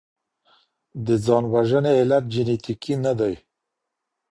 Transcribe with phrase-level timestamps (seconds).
[1.05, 3.33] د ځان وژني علت جنيټيکي نه دی.